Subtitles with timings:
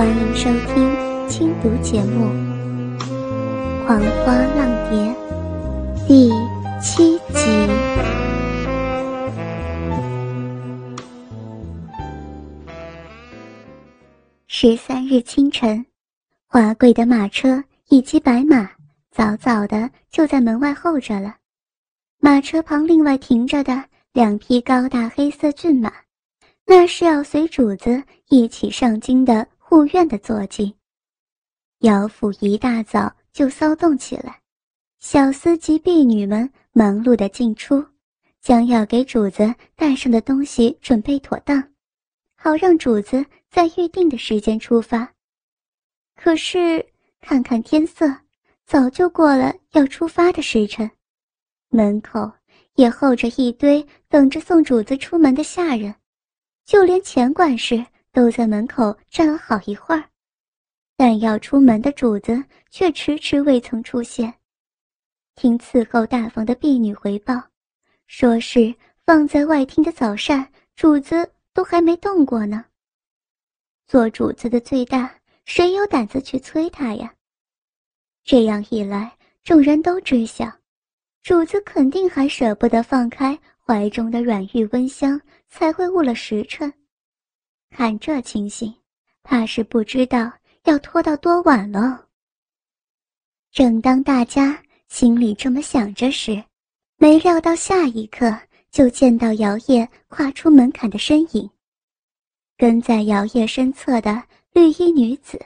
[0.00, 2.24] 欢迎收听轻读节目
[3.84, 4.98] 《狂花浪蝶》
[6.08, 6.30] 第
[6.80, 7.68] 七集。
[14.46, 15.84] 十三日清晨，
[16.46, 18.70] 华贵的马车以及白马
[19.10, 21.36] 早早的就在门外候着了。
[22.20, 25.92] 马车旁另外停着的两匹高大黑色骏马，
[26.64, 29.46] 那是要随主子一起上京的。
[29.70, 30.74] 护院的坐骑，
[31.82, 34.40] 姚府一大早就骚动起来，
[34.98, 37.86] 小厮及婢女们忙碌的进出，
[38.40, 41.62] 将要给主子带上的东西准备妥当，
[42.34, 45.14] 好让主子在预定的时间出发。
[46.16, 46.84] 可是
[47.20, 48.12] 看看天色，
[48.66, 50.90] 早就过了要出发的时辰，
[51.68, 52.32] 门口
[52.74, 55.94] 也候着一堆等着送主子出门的下人，
[56.66, 57.86] 就连钱管事。
[58.12, 60.04] 都在门口站了好一会儿，
[60.96, 64.34] 但要出门的主子却迟迟未曾出现。
[65.36, 67.40] 听伺候大房的婢女回报，
[68.06, 68.74] 说是
[69.06, 72.64] 放在外厅的早膳，主子都还没动过呢。
[73.86, 75.12] 做主子的最大，
[75.44, 77.14] 谁有胆子去催他呀？
[78.24, 80.52] 这样一来，众人都知晓，
[81.22, 86.72] 主子肯定还舍不得放开怀中的软玉温香，才会误了时辰。
[87.70, 88.74] 看这情形，
[89.22, 90.30] 怕是不知道
[90.64, 92.06] 要拖到多晚了。
[93.50, 96.42] 正当大家心里这么想着时，
[96.98, 98.36] 没料到下一刻
[98.70, 101.48] 就见到姚烨跨出门槛的身影。
[102.56, 105.40] 跟在姚烨身侧的绿衣女子，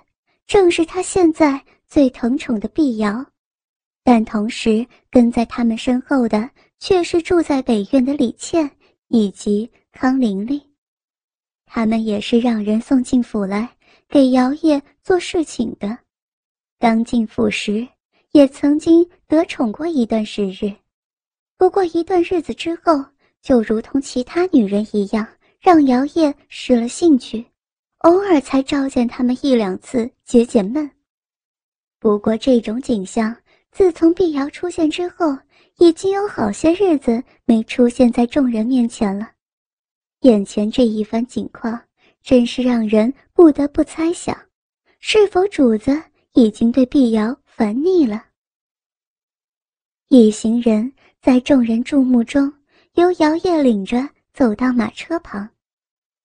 [0.47, 3.25] 正是他现在最疼宠的碧瑶，
[4.03, 6.51] 但同时跟在他们身后的
[6.81, 8.69] 却是住在北院的李倩
[9.09, 10.61] 以及康玲玲。
[11.77, 13.69] 他们也是让人送进府来
[14.09, 15.99] 给姚烨做侍寝的。
[16.79, 17.85] 刚进府时，
[18.31, 20.73] 也曾经得宠过一段时日。
[21.59, 23.05] 不过一段日子之后，
[23.43, 25.27] 就如同其他女人一样，
[25.59, 27.45] 让姚烨失了兴趣，
[27.99, 30.89] 偶尔才召见他们一两次解解闷。
[31.99, 33.37] 不过这种景象，
[33.73, 35.37] 自从碧瑶出现之后，
[35.79, 39.33] 已经有好些日子没出现在众人面前了。
[40.25, 41.79] 眼前这一番景况，
[42.23, 44.35] 真是让人不得不猜想，
[44.99, 46.03] 是否主子
[46.33, 48.25] 已经对碧瑶烦腻了。
[50.09, 50.91] 一行人
[51.21, 52.51] 在众人注目中，
[52.95, 55.47] 由姚烨领着走到马车旁，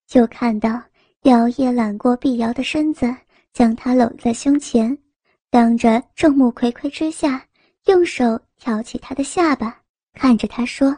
[0.07, 0.81] 就看到
[1.23, 3.13] 姚烨揽过碧瑶的身子，
[3.51, 4.97] 将她搂在胸前，
[5.49, 7.45] 当着众目睽睽之下，
[7.87, 9.81] 用手挑起她的下巴，
[10.13, 10.97] 看着她说：“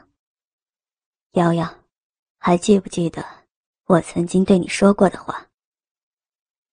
[1.34, 1.68] 瑶瑶。”
[2.44, 3.24] 还记不记得
[3.86, 5.46] 我曾经对你说过的话？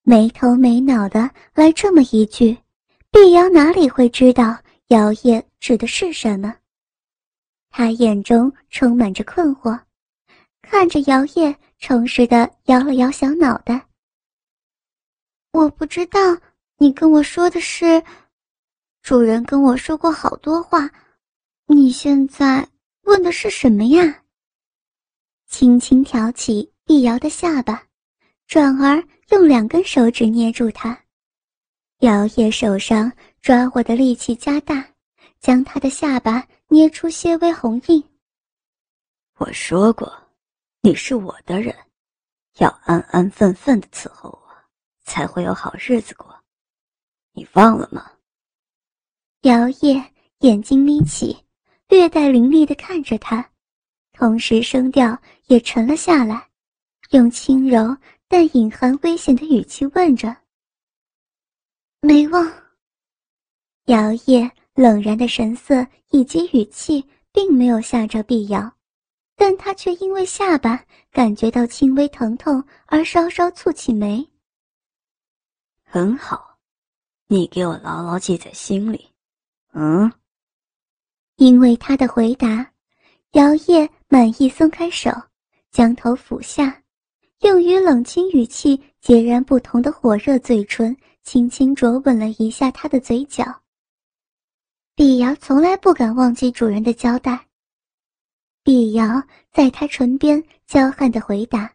[0.03, 2.57] 没头没脑的来这么一句，
[3.11, 6.57] 碧瑶哪里会知道姚烨指的是什么？
[7.69, 9.79] 他眼中充满着困惑，
[10.63, 13.89] 看着姚烨，诚实的摇了摇小脑袋。
[15.53, 16.19] 我不知道
[16.79, 18.03] 你跟我说的是，
[19.03, 20.91] 主人跟我说过好多话，
[21.67, 22.67] 你现在
[23.03, 24.23] 问的是什么呀？
[25.49, 27.83] 轻轻挑起碧瑶的下巴，
[28.47, 30.97] 转而用两根手指捏住她。
[32.01, 33.11] 姚烨手上
[33.41, 34.87] 抓握的力气加大，
[35.41, 38.05] 将她的下巴捏出些微红印。
[39.39, 40.13] 我说过，
[40.83, 41.75] 你是我的人，
[42.59, 44.49] 要安安分分的伺候我，
[45.05, 46.29] 才会有好日子过。
[47.33, 48.13] 你忘了吗？
[49.43, 51.45] 姚烨眼睛眯起，
[51.89, 53.51] 略带凌厉的看着他。
[54.13, 55.17] 同时，声调
[55.49, 56.49] 也沉了下来，
[57.11, 57.97] 用轻柔
[58.29, 60.35] 但隐含危险的语气问着
[62.01, 62.51] ：“没忘。”
[63.87, 68.71] 姚烨冷然的神色以及语气，并没有吓着碧瑶，
[69.35, 74.27] 但他却因为下巴感觉到轻微疼痛而稍稍蹙起眉。
[75.83, 76.59] 很好，
[77.27, 79.09] 你给我牢牢记在心里。
[79.73, 80.13] 嗯，
[81.37, 82.71] 因为他的回答。
[83.33, 85.11] 姚烨满意，松开手，
[85.71, 86.83] 将头俯下，
[87.41, 93.45] 用与冷清语气截然不同的火热嘴唇，轻轻啄吻了一下他的嘴角。
[94.95, 97.47] 碧瑶从来不敢忘记主人的交代。
[98.65, 99.23] 碧瑶
[99.53, 101.73] 在他唇边娇憨的回答，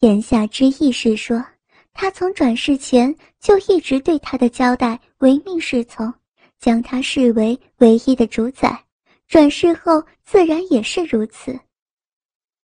[0.00, 1.44] 言下之意是说，
[1.92, 6.12] 他从转世前就一直对他的交代唯命是从，
[6.58, 8.84] 将他视为唯一的主宰。
[9.28, 11.58] 转世后自然也是如此，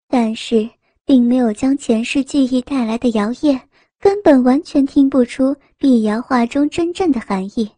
[0.07, 0.69] 但是
[1.05, 3.59] 并没有将前世记忆带来的摇曳
[3.99, 7.69] 根本完全听不出碧瑶话中真正的含义，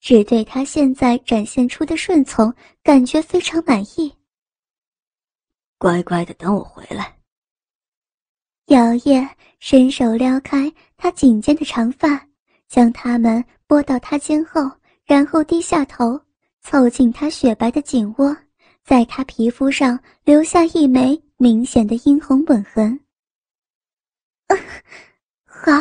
[0.00, 2.52] 只对他现在展现出的顺从
[2.82, 4.12] 感觉非常满意。
[5.78, 7.16] 乖乖的等我回来。
[8.66, 9.28] 摇曳
[9.58, 12.24] 伸手撩开他颈间的长发，
[12.68, 14.70] 将它们拨到他肩后，
[15.04, 16.20] 然后低下头，
[16.60, 18.36] 凑近他雪白的颈窝，
[18.84, 23.00] 在他皮肤上留下一枚明显的殷红吻痕。
[25.46, 25.72] 好，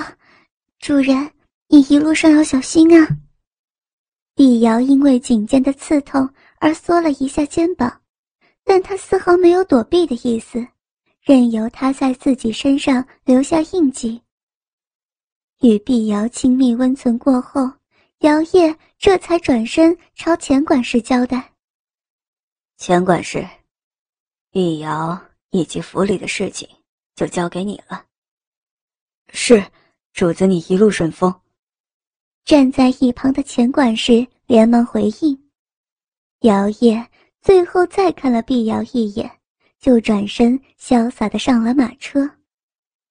[0.79, 1.33] 主人，
[1.67, 3.05] 你一路上要小心啊。
[4.35, 8.01] 碧瑶因为颈间的刺痛而缩了一下肩膀，
[8.63, 10.65] 但她丝毫没有躲避的意思。
[11.19, 14.21] 任由他在自己身上留下印记。
[15.59, 17.69] 与碧瑶亲密温存过后，
[18.19, 21.51] 姚烨这才转身朝钱管事交代
[22.79, 23.45] ：“钱管事，
[24.51, 25.21] 碧瑶
[25.51, 26.67] 以及府里的事情
[27.15, 28.05] 就交给你了。
[29.33, 29.63] ”“是，
[30.13, 31.33] 主子，你一路顺风。”
[32.45, 35.49] 站在一旁的钱管事连忙回应。
[36.41, 37.09] 姚烨
[37.41, 39.29] 最后再看了碧瑶一眼。
[39.79, 42.29] 就转身潇洒的上了马车，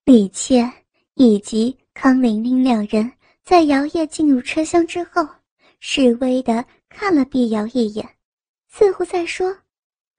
[0.04, 0.70] 李倩
[1.14, 3.10] 以及康玲玲两人
[3.42, 5.26] 在姚烨进入车厢之后，
[5.80, 8.06] 示威的看了碧瑶一眼，
[8.68, 9.50] 似乎在说：“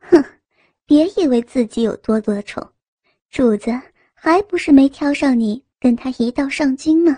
[0.01, 0.25] 哼，
[0.89, 2.67] 别以为自己有多得宠，
[3.29, 3.79] 主子
[4.15, 7.15] 还不是没挑上你跟他一道上京呢。”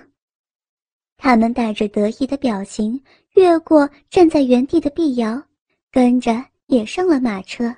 [1.15, 3.01] 他们带着得意的表情
[3.35, 5.41] 越过站在原地的碧瑶，
[5.89, 7.73] 跟着也上了马车。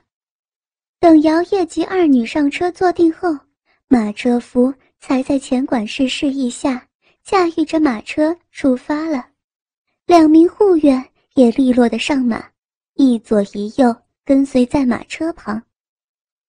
[0.99, 3.37] 等姚烨及二女上车坐定后，
[3.87, 6.87] 马车夫才在钱管事示意下
[7.23, 9.27] 驾驭着马车出发了。
[10.07, 11.05] 两名护院
[11.35, 12.43] 也利落的上马，
[12.95, 13.95] 一左一右
[14.25, 15.61] 跟随在马车旁。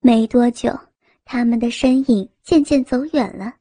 [0.06, 0.78] 没多久，
[1.24, 3.54] 他们的身影渐渐走远了。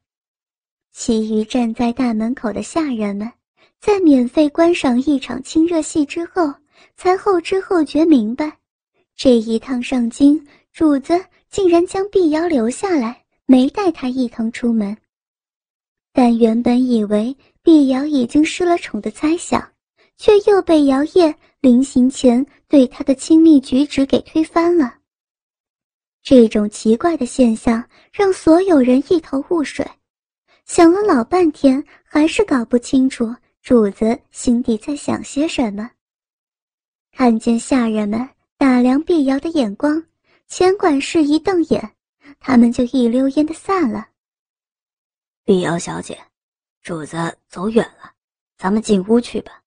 [0.92, 3.31] 其余站在大门口的下人们，
[3.80, 6.54] 在免费观赏一场亲热戏之后，
[6.98, 8.57] 才后知后觉明白，
[9.16, 10.45] 这一趟上京。
[10.74, 11.18] 主子
[11.50, 14.98] 竟然将碧瑶留下来，没带她一同出门。
[16.12, 19.66] 但原本以为碧瑶已经失了宠的猜想，
[20.18, 24.95] 却又被姚烨临行前对她的亲密举止给推翻了。
[26.23, 27.83] 这种奇怪的现象
[28.13, 29.85] 让所有人一头雾水，
[30.65, 35.91] 想了老半天，还是搞不清楚主子心底在想些什么。
[37.11, 38.27] 看见下人们
[38.57, 40.01] 打量碧瑶的眼光。
[40.47, 41.95] 钱管事一瞪眼，
[42.39, 44.07] 他们就一溜烟的散了。
[45.43, 46.17] 碧瑶小姐，
[46.83, 48.13] 主子走远了，
[48.57, 49.61] 咱们进屋去吧。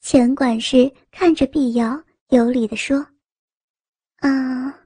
[0.00, 3.06] 钱管事看着碧瑶，有礼的说
[4.20, 4.79] ：“啊，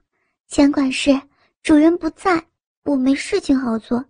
[0.47, 1.19] 钱管事，
[1.63, 2.45] 主人不在，
[2.83, 4.05] 我没事情好做，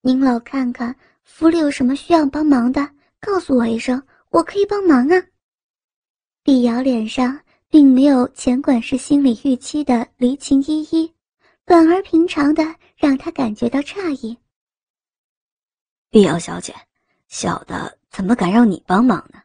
[0.00, 2.90] 您老看看府里有什么需要帮忙的，
[3.20, 5.22] 告诉我一声，我可以帮忙啊。”
[6.42, 7.40] 碧瑶脸上。
[7.70, 11.14] 并没有钱管事心里预期的离情依依，
[11.66, 12.64] 反而平常的
[12.96, 14.38] 让他感觉到诧异。
[16.08, 16.74] 碧瑶小姐，
[17.28, 19.42] 小的怎么敢让你帮忙呢？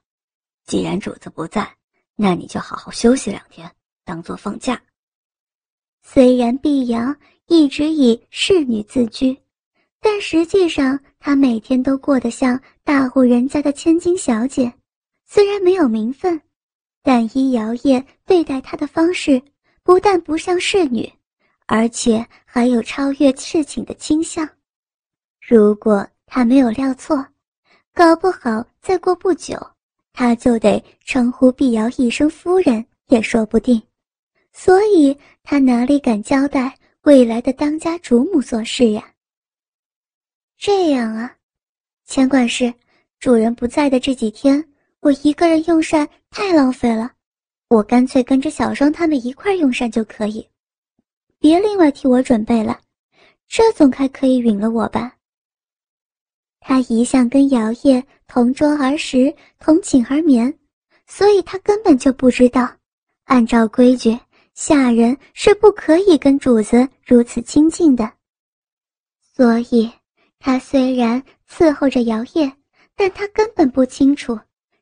[0.66, 1.76] 既然主子不在，
[2.16, 3.70] 那你就好好休息两天，
[4.06, 4.82] 当做放假。
[6.06, 7.16] 虽然碧瑶
[7.48, 9.36] 一直以侍女自居，
[10.00, 14.72] 但实际上她每天都过得像大户人家的千金小姐，
[15.26, 16.40] 虽然没有名分。
[17.02, 19.42] 但依姚烨对待她的方式，
[19.84, 21.12] 不但不像侍女，
[21.66, 24.48] 而且还有超越侍寝的倾向。
[25.46, 27.26] 如果他没有料错，
[27.94, 29.58] 搞不好再过不久，
[30.14, 33.82] 他就得称呼碧瑶一声夫人也说不定。
[34.54, 39.14] 所以，他哪里敢交代未来的当家主母做事呀？
[40.58, 41.36] 这样啊，
[42.06, 42.74] 钱管事，
[43.20, 44.70] 主人不在的这几天。
[45.02, 47.12] 我一个人用膳太浪费了，
[47.68, 50.48] 我干脆跟着小双他们一块用膳就可以，
[51.40, 52.80] 别另外替我准备了，
[53.50, 55.18] 这总该可以允了我吧。
[56.62, 60.58] 他一向跟姚烨同桌而食，同寝而眠，
[61.06, 62.78] 所以他根本就不知道，
[63.26, 64.18] 按照规矩，
[64.54, 68.12] 下人是不可以跟主子如此亲近的。
[69.36, 69.92] 所以，
[70.38, 72.52] 他虽然伺候着姚烨，
[72.96, 74.40] 但他根本不清楚。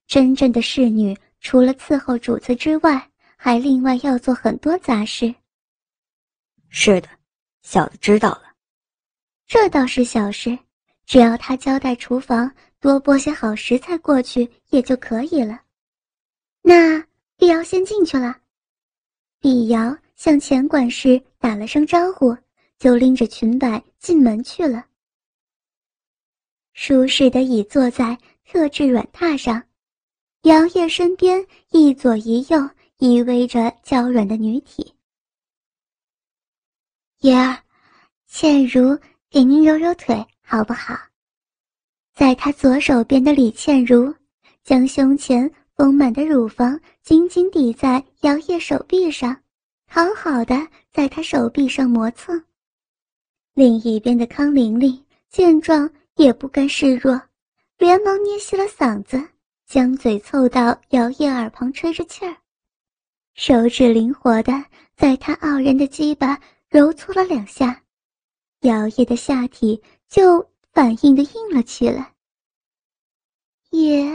[0.07, 5.33] 真正的侍女，除了伺候主子之外，还另外要做很多杂事。
[6.67, 7.07] 是的，
[7.61, 8.43] 小的知道了。
[9.47, 10.57] 这倒是小事，
[11.05, 15.61] 只要他交代厨房多拨些好食材过去，也就可以了。
[16.61, 17.01] 那
[17.37, 18.37] 碧瑶先进去了。
[19.41, 22.37] 李瑶向钱管事打了声招呼，
[22.77, 24.85] 就拎着裙摆进门去了。
[26.73, 29.63] 舒适的倚坐在特制软榻上，
[30.43, 32.69] 姚叶身边一左一右
[32.99, 34.93] 依偎着娇软的女体。
[37.21, 37.57] 叶儿，
[38.27, 38.95] 倩如
[39.27, 40.95] 给您揉揉腿好不好？
[42.13, 44.13] 在他左手边的李倩如，
[44.63, 49.35] 将胸前丰满的乳房紧紧抵在姚叶手臂上，
[49.87, 50.55] 好好的
[50.91, 52.39] 在他手臂上磨蹭。
[53.55, 57.19] 另一边的康玲玲见状也不甘示弱，
[57.79, 59.27] 连忙捏细了嗓子，
[59.65, 62.37] 将嘴凑到姚叶耳旁吹着气儿，
[63.33, 64.53] 手指灵活的
[64.95, 66.39] 在他傲人的鸡巴。
[66.69, 67.81] 揉搓了两下，
[68.59, 72.13] 姚叶的下体就反应的硬了起来。
[73.71, 74.13] 耶，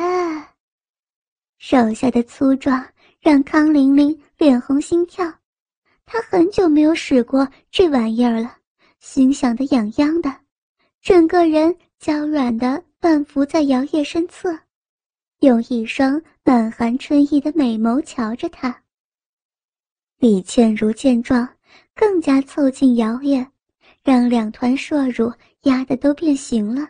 [1.68, 2.87] 手下的粗壮
[3.20, 5.26] 让康玲玲脸红心跳，
[6.04, 8.58] 她很久没有使过这玩意儿了，
[9.00, 10.32] 心想的痒痒的，
[11.02, 14.56] 整个人娇软的半伏在姚叶身侧，
[15.40, 18.85] 用一双满含春意的美眸瞧着他。
[20.18, 21.49] 李倩如见状。
[21.96, 23.44] 更加凑近姚叶，
[24.04, 25.32] 让两团硕乳
[25.62, 26.88] 压得都变形了，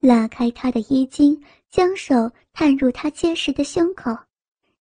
[0.00, 1.38] 拉开他的衣襟，
[1.70, 4.10] 将手探入他结实的胸口，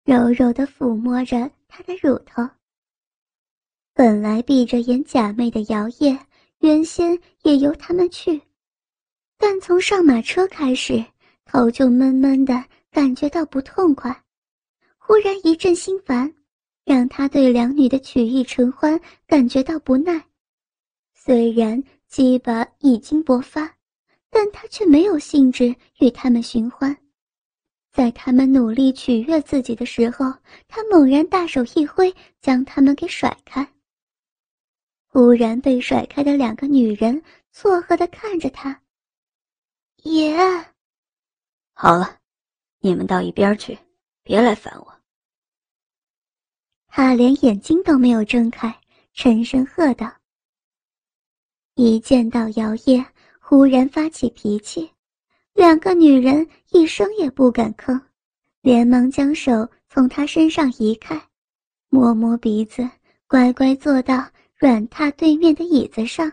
[0.05, 2.49] 柔柔地抚摸着他的乳头。
[3.95, 6.19] 本来闭着眼假寐的姚叶，
[6.59, 8.41] 原先也由他们去，
[9.39, 11.05] 但从上马车开始，
[11.45, 14.25] 头就闷闷的，感觉到不痛快，
[14.99, 16.33] 忽然一阵心烦。
[16.85, 20.25] 让他对两女的曲意承欢感觉到不耐。
[21.13, 23.76] 虽然鸡巴已经勃发，
[24.31, 26.97] 但他却没有兴致与他们寻欢。
[27.93, 30.33] 在他们努力取悦自己的时候，
[30.69, 33.67] 他猛然大手一挥，将他们给甩开。
[35.07, 38.83] 忽然被甩开的两个女人错愕地看着他。
[40.03, 40.37] 爷，
[41.73, 42.19] 好了，
[42.81, 43.79] 你们到一边去，
[44.23, 44.93] 别来烦我。
[46.87, 48.79] 他连眼睛都没有睁开，
[49.15, 50.11] 沉声喝道
[51.77, 53.05] ：“一见到姚叶，
[53.49, 54.91] 忽然发起脾气，
[55.55, 57.97] 两个女人一声也不敢吭，
[58.61, 61.17] 连忙将手从他身上移开，
[61.89, 62.91] 摸摸鼻子，
[63.29, 64.27] 乖乖坐到
[64.57, 66.33] 软榻对面的椅子上。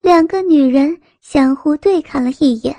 [0.00, 2.76] 两个女人相互对看了一眼，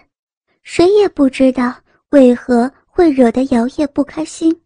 [0.64, 1.76] 谁也不知道
[2.12, 4.62] 为何会惹得姚叶不开心。”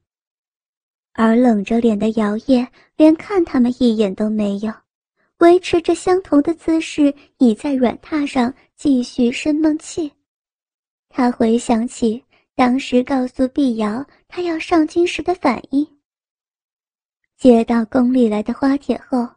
[1.14, 2.68] 而冷着脸的姚叶
[2.98, 4.72] 连看他们一眼都没有，
[5.44, 10.10] 维持着相同的姿势，倚在软榻上继续生闷气。
[11.10, 12.24] 他回想起
[12.56, 15.86] 当时告诉碧瑶他要上京时的反应。
[17.38, 19.28] 接到宫里来的花帖后，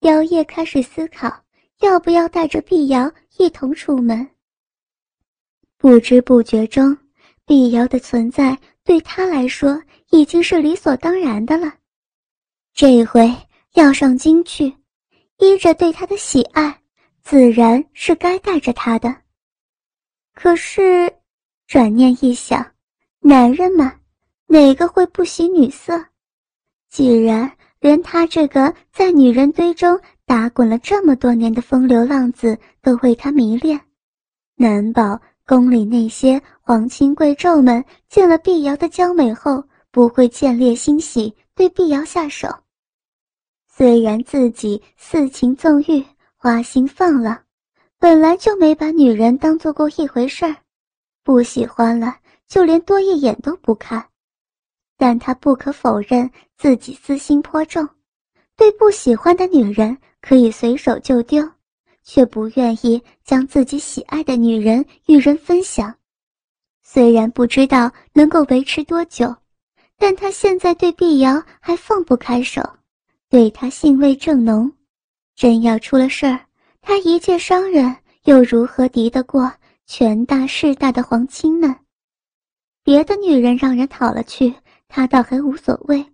[0.00, 1.32] 姚叶开始思考
[1.82, 3.08] 要不要带着碧瑶
[3.38, 4.28] 一同出门。
[5.78, 6.98] 不知不觉中，
[7.46, 9.80] 碧瑶的存在对他来说。
[10.10, 11.74] 已经是理所当然的了。
[12.72, 13.34] 这回
[13.72, 14.72] 要上京去，
[15.38, 16.80] 依着对他的喜爱，
[17.22, 19.14] 自然是该带着他的。
[20.34, 21.12] 可是，
[21.66, 22.64] 转念一想，
[23.20, 23.94] 男人嘛，
[24.46, 26.04] 哪个会不喜女色？
[26.90, 27.50] 既然
[27.80, 33.80] 连他这个在女人堆中打滚了这么多年的风流浪子都为他迷恋，
[34.56, 39.64] 难保宫里那些皇亲贵胄们见了碧瑶的娇美后。
[39.90, 42.48] 不会见猎欣喜，对碧瑶下手。
[43.76, 46.04] 虽然自己肆情纵欲，
[46.36, 47.36] 花心放浪，
[47.98, 50.54] 本来就没把女人当做过一回事儿，
[51.24, 52.16] 不喜欢了
[52.46, 54.06] 就连多一眼都不看。
[54.96, 57.88] 但他不可否认自己私心颇重，
[58.54, 61.44] 对不喜欢的女人可以随手就丢，
[62.04, 65.92] 却不愿意将自己喜爱的女人与人分享。
[66.84, 69.34] 虽然不知道能够维持多久。
[69.96, 72.60] 但他现在对碧瑶还放不开手，
[73.34, 74.72] 对他兴味正浓，
[75.34, 76.46] 真要出了事儿，
[76.80, 79.52] 他一介商人又如何敌得过
[79.86, 81.74] 权大势大的皇亲呢？
[82.84, 84.54] 别的女人让人讨了去，
[84.86, 86.06] 他倒还无所谓，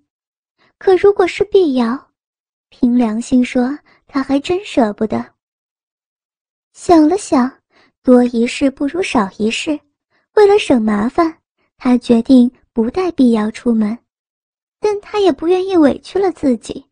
[0.79, 2.09] 可如果是碧瑶，
[2.71, 5.23] 凭良心说，他还真舍不得。
[6.73, 7.53] 想了想，
[8.03, 9.79] 多一事不如少一事，
[10.37, 11.37] 为了省麻烦，
[11.77, 12.51] 他决定。
[12.73, 13.99] 不带碧瑶出门，
[14.79, 16.87] 但他也不愿意委屈了自己，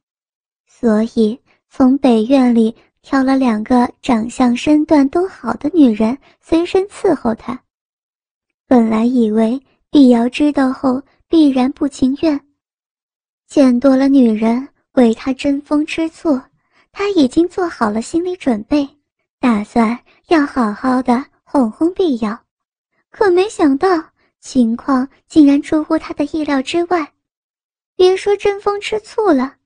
[0.80, 7.60] 所以从北院里挑了两个长相身段都好的女人随身伺候他。
[8.68, 12.40] 本来以为碧瑶知道后必然不情愿，
[13.48, 16.40] 见多了女人为他争风吃醋，
[16.92, 18.88] 他已经做好了心理准备，
[19.40, 22.38] 打算要好好的哄哄碧瑶，
[23.10, 23.88] 可没想到
[24.38, 27.14] 情况竟然出乎他的意料之外。
[27.96, 29.56] 别说争风吃醋了，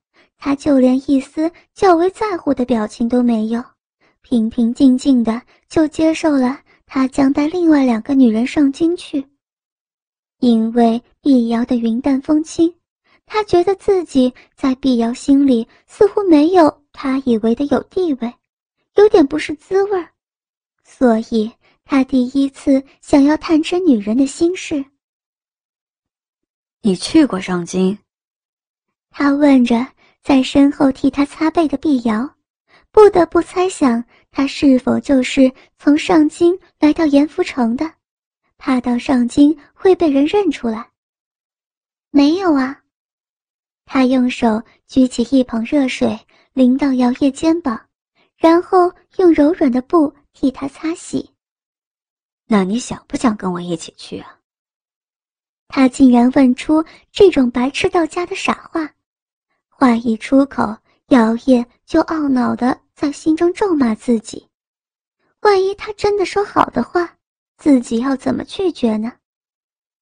[0.45, 3.63] 他就连一丝较为在乎的表情都没有，
[4.21, 9.25] 平平静静的就接受了他将带另外两个女人上京去。
[10.39, 12.75] 因为碧瑶的云淡风轻，
[13.25, 18.33] 他觉得自己在碧瑶心里似乎没有他以为的有地位，
[18.95, 20.09] 有点不是滋味儿，
[20.83, 21.49] 所以
[21.85, 24.83] 他第一次想要探知女人的心事。
[26.81, 27.97] 你去过上京？
[29.09, 29.87] 他问着，
[30.23, 32.33] 在身后替他擦背的碧瑶，
[32.91, 37.93] 不得不猜想他是否就是从上京来到盐福城的，
[38.57, 40.89] 怕到上京会被人认出来。
[42.09, 42.81] 没有啊。
[43.85, 46.17] 他用手举起一捧热水，
[46.53, 47.89] 淋到姚叶肩膀，
[48.37, 51.29] 然后用柔软的布替他擦洗。
[52.47, 54.39] 那你想不想跟我一起去啊？
[55.67, 58.89] 他竟然问出这种白痴到家的傻话。
[59.75, 60.77] 话一出口，
[61.07, 64.47] 姚叶就懊恼的在心中咒骂自己。
[65.41, 67.17] 万一他真的说好的话，
[67.57, 69.11] 自己要怎么拒绝呢？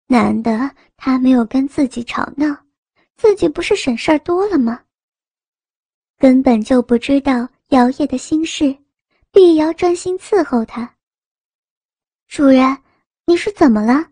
[0.08, 2.56] 难得他没有跟自己吵闹，
[3.16, 4.82] 自己不是省事儿多了吗？
[6.20, 8.78] 根本就不知道姚叶的心事，
[9.32, 10.96] 碧瑶专心伺候他。
[12.28, 12.78] 主人，
[13.26, 14.06] 你是怎么了？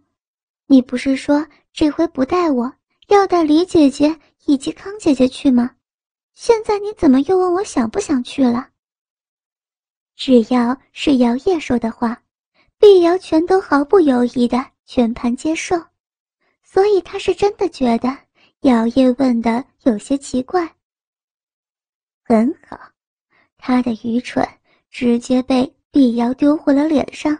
[0.65, 2.73] 你不是说这回不带我，
[3.09, 4.19] 要带李姐姐？
[4.49, 5.75] 以及康姐姐去吗？
[6.33, 8.71] 现在你怎么又问我想不想去了？
[10.15, 12.23] 只要是姚叶说的话，
[12.79, 15.75] 碧瑶全都毫不犹豫的全盘接受，
[16.63, 18.09] 所以她是真的觉得
[18.61, 20.75] 姚叶问的有些奇怪。
[22.23, 22.75] 很好，
[23.55, 24.43] 他的愚蠢
[24.89, 27.37] 直接被碧瑶丢回了脸上。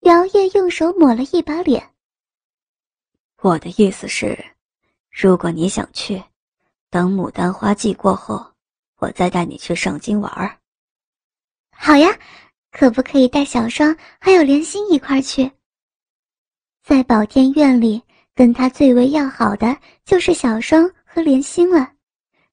[0.00, 1.94] 姚叶用手抹了一把脸。
[3.42, 4.42] 我的意思是。
[5.10, 6.22] 如果你想去，
[6.88, 8.44] 等牡丹花季过后，
[8.98, 10.56] 我再带你去上京玩儿。
[11.72, 12.08] 好呀，
[12.70, 15.50] 可不可以带小双还有莲心一块去？
[16.82, 18.02] 在宝天院里，
[18.34, 21.92] 跟他最为要好的就是小双和莲心了，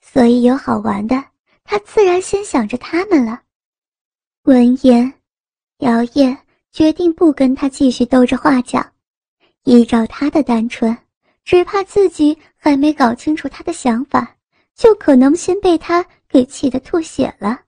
[0.02, 1.24] 所以有好玩的，
[1.64, 3.42] 他自然先想着他们了。
[4.44, 5.14] 闻言，
[5.80, 6.38] 姚叶
[6.72, 8.94] 决定不跟他继续兜着话讲，
[9.64, 10.98] 依照他的单纯。
[11.48, 14.36] 只怕自己还没搞清楚他的想法，
[14.76, 17.62] 就可能先被他给气得吐血了。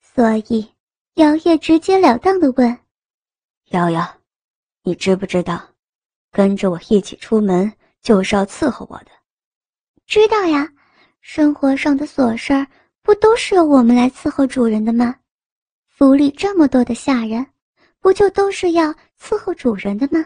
[0.00, 0.66] 所以，
[1.16, 2.78] 姚叶直截了当的问
[3.68, 4.02] ：“瑶瑶，
[4.82, 5.62] 你知不知道，
[6.30, 7.70] 跟着我一起出门
[8.00, 9.10] 就是要伺候我的
[10.08, 10.66] ？”“知道呀，
[11.20, 12.66] 生活上的琐事儿
[13.02, 15.14] 不都是由我们来伺候主人的吗？
[15.86, 17.46] 府里这么多的下人，
[18.00, 20.24] 不就都是要伺候主人的吗？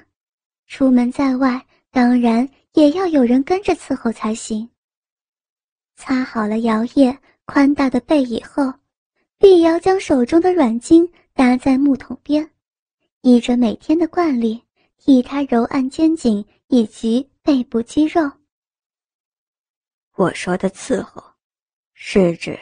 [0.68, 4.68] 出门在外，当然。”也要有人跟着伺候才行。
[5.96, 8.70] 擦好了摇曳宽大的背以后，
[9.38, 12.50] 碧瑶将手中的软巾搭在木桶边，
[13.22, 14.62] 依着每天的惯例，
[14.98, 18.30] 替他揉按肩颈以及背部肌肉。
[20.16, 21.24] 我说的伺候，
[21.94, 22.58] 是指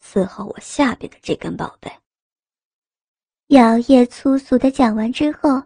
[0.00, 1.90] 伺候我下边的这根宝贝。
[3.48, 5.60] 摇曳粗俗的讲完之后，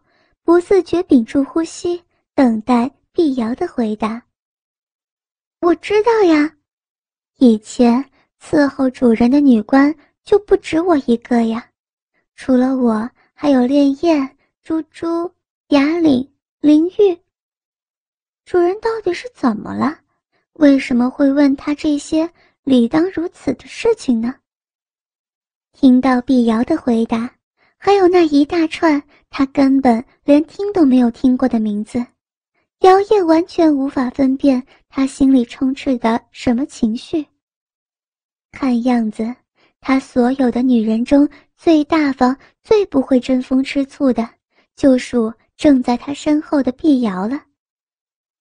[0.44, 2.02] 不自觉屏住呼吸，
[2.35, 2.90] 等待。
[3.14, 4.22] 碧瑶的回答
[5.61, 6.57] ：“我知道呀，
[7.37, 8.03] 以前
[8.40, 9.94] 伺候主人的女官
[10.25, 11.68] 就不止我一个呀，
[12.35, 15.31] 除了我，还有烈焰、珠珠、
[15.68, 16.27] 雅岭、
[16.61, 17.20] 灵玉。
[18.46, 19.98] 主人到底是怎么了？
[20.55, 22.31] 为什么会问他这些
[22.64, 24.35] 理当如此的事情呢？”
[25.72, 27.31] 听到碧瑶的回答，
[27.77, 32.03] 还有那一大串他根本连听都没有听过的名字。
[32.83, 37.25] 姚叶完全无法分辨他心里充斥的什么情绪。
[38.51, 39.35] 看样子，
[39.81, 44.29] 他所有的女人中最大方、最不会争风吃醋的，
[44.75, 47.45] 就属正在他身后的碧瑶了。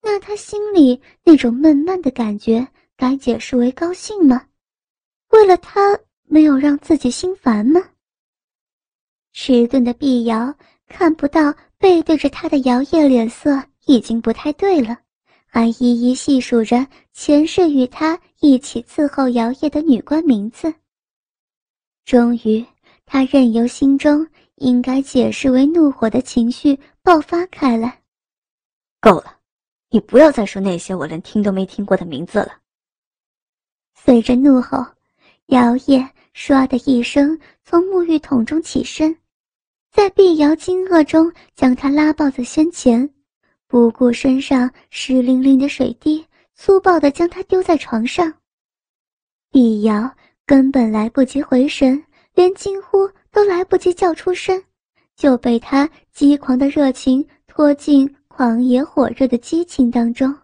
[0.02, 4.48] 那他心里那种闷闷的感觉，该解释为高兴吗？
[5.30, 7.80] 为了他没有让自己心烦吗？
[9.34, 10.52] 迟钝的碧瑶
[10.88, 13.64] 看不到背对着他的姚叶脸色。
[13.86, 14.98] 已经不太对了，
[15.46, 20.74] 还一一细数着前世与他一起伺候姚叶的女官名字。
[22.06, 22.66] 终于，
[23.06, 28.02] 他任由心中应该解释为怒火的情绪爆发开来。
[29.00, 29.38] 够了，
[29.90, 32.60] 你不要再说那些我连听都没听过的名字了。
[33.94, 34.86] 随着怒吼，
[35.48, 39.16] 姚叶唰的一声从沐浴桶中起身，
[39.92, 43.08] 在碧瑶惊愕中将他拉抱在身前，
[43.72, 48.34] 不顾身上湿淋淋的水滴，粗暴地将他丢在床上。
[49.50, 50.14] 碧瑶
[50.46, 52.04] 根本来不及回神，
[52.34, 54.62] 连惊呼都来不及叫出声，
[55.16, 60.38] 就被他激狂的热情拖进狂野火热的激情当中，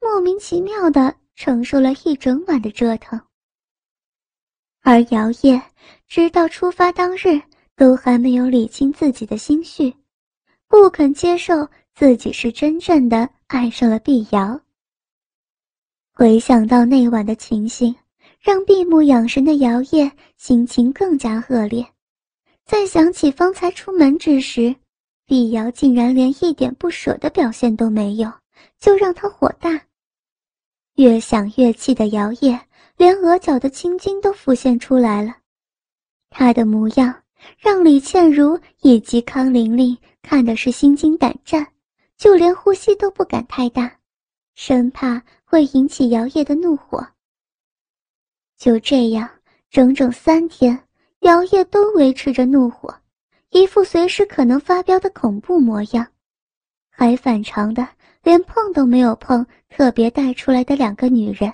[0.00, 3.20] 莫名其妙地承受了一整晚的折腾。
[4.82, 5.62] 而姚烨
[6.08, 7.40] 直到出发当日，
[7.76, 9.94] 都还没有理清自己的心绪，
[10.66, 14.60] 不肯接受自己是真正的爱上了碧瑶。
[16.12, 17.94] 回想到那晚的情形，
[18.40, 21.86] 让闭目养神的姚烨心情更加恶劣。
[22.64, 24.74] 再想起方才出门之时，
[25.26, 28.32] 碧瑶竟然连一点不舍的表现都没有，
[28.78, 29.80] 就让他火大。
[30.96, 32.60] 越想越气的姚烨。
[32.98, 35.34] 连额角的青筋都浮现出来了，
[36.28, 37.22] 他的模样
[37.58, 41.66] 让李倩如以及康玲玲看的是心惊胆战，
[42.22, 43.92] 就连呼吸都不敢太大，
[44.54, 47.04] 生怕会引起姚烨的怒火。
[48.56, 49.28] 就这样，
[49.70, 50.86] 整整三天，
[51.22, 52.94] 姚烨都维持着怒火，
[53.50, 56.06] 一副随时可能发飙的恐怖模样，
[56.92, 57.88] 还反常的
[58.22, 61.52] 连碰都没有碰特别带出来的两个女人。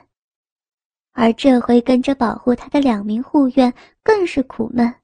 [1.13, 4.95] 而这回跟着保护他的两名护院更是苦闷。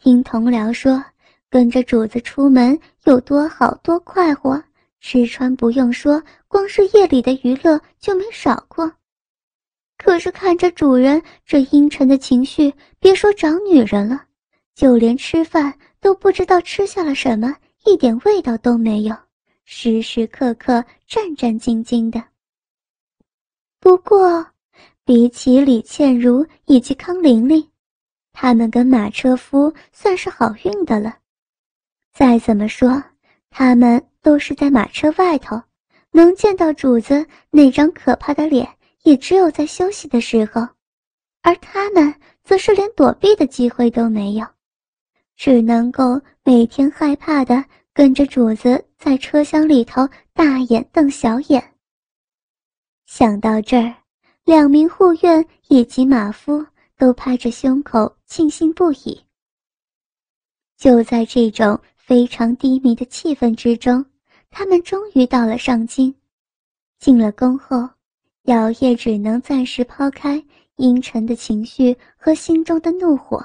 [0.00, 1.00] 听同僚说，
[1.48, 4.60] 跟着主子出门有多好多快活，
[5.00, 8.92] 吃穿不用说，光是夜里的娱乐就没少过。
[9.96, 14.24] 可是看着主人这阴沉的情绪，别说找女人了，
[14.74, 19.16] 就连吃饭都不知道吃下了什么，一点味道都没有，
[19.64, 22.22] 时时刻刻战战兢兢的。
[23.80, 24.46] 不过。
[25.02, 27.68] 比起李倩如以及康玲玲，
[28.32, 31.16] 他们跟马车夫算是好运的了。
[32.12, 33.02] 再怎么说，
[33.50, 35.60] 他们都是在马车外头，
[36.10, 38.66] 能见到主子那张可怕的脸，
[39.02, 40.62] 也只有在休息的时候；
[41.42, 44.46] 而他们则是连躲避的机会都没有，
[45.36, 51.74] 只能够每天害怕的跟着主子在车厢里头大眼瞪小眼。
[53.06, 53.94] 想到这儿。
[54.46, 59.22] 两名护院以及马夫都拍着胸口庆幸不已。
[60.76, 61.78] 就在这种
[62.10, 64.04] 非常低迷的气氛之中，
[64.50, 66.12] 他们终于到了上京。
[66.98, 67.88] 进了宫后，
[68.46, 70.44] 姚烨只能暂时抛开
[70.74, 73.40] 阴沉的情绪和心中的怒火，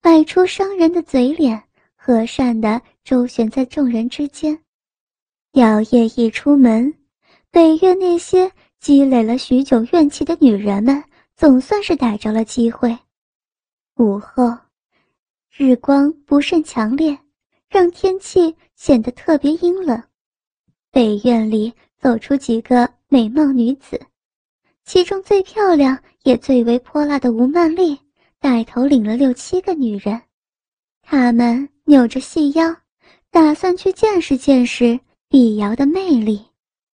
[0.00, 1.62] 摆出商人的嘴脸，
[1.94, 4.58] 和善的周旋在众人之间。
[5.52, 6.94] 姚烨一出门，
[7.50, 8.50] 北院那些。
[8.80, 11.04] 积累了许久怨气的女人们，
[11.36, 12.96] 总算是逮着了机会。
[13.96, 14.56] 午后，
[15.54, 17.18] 日光不甚强烈，
[17.70, 20.02] 让天气显得特别阴冷。
[20.90, 24.00] 北院里走出几个美貌女子，
[24.84, 27.96] 其中最漂亮也最为泼辣的吴曼丽
[28.40, 30.20] 带头领了六七个女人，
[31.00, 32.76] 她们扭着细腰，
[33.30, 36.49] 打算去见识见识碧瑶的魅力。